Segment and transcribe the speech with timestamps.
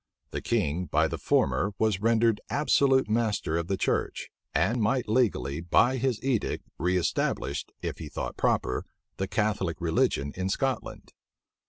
[0.31, 5.61] The king by the former was rendered absolute master of the church, and might legally,
[5.61, 8.83] by his edict, reëstablish, if he thought proper,
[9.17, 11.11] the Catholic religion in Scotland.